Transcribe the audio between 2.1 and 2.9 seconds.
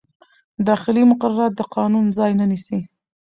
ځای نه نیسي.